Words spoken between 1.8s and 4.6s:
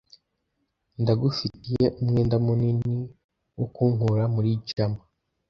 umwenda munini wo kunkura muri